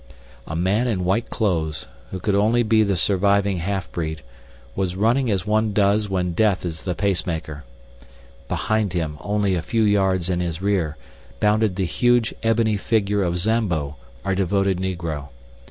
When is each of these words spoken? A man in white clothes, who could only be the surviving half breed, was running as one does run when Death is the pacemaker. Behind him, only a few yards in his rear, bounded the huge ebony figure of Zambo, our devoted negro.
A 0.47 0.55
man 0.55 0.87
in 0.87 1.05
white 1.05 1.29
clothes, 1.29 1.85
who 2.09 2.19
could 2.19 2.33
only 2.33 2.63
be 2.63 2.81
the 2.81 2.97
surviving 2.97 3.57
half 3.57 3.91
breed, 3.91 4.23
was 4.75 4.95
running 4.95 5.29
as 5.29 5.45
one 5.45 5.73
does 5.73 6.07
run 6.07 6.11
when 6.13 6.33
Death 6.33 6.65
is 6.65 6.85
the 6.85 6.95
pacemaker. 6.95 7.65
Behind 8.47 8.93
him, 8.93 9.19
only 9.21 9.53
a 9.53 9.61
few 9.61 9.83
yards 9.83 10.27
in 10.27 10.39
his 10.39 10.59
rear, 10.59 10.97
bounded 11.39 11.75
the 11.75 11.85
huge 11.85 12.33
ebony 12.41 12.77
figure 12.77 13.21
of 13.21 13.37
Zambo, 13.37 13.95
our 14.25 14.33
devoted 14.33 14.79
negro. 14.79 15.27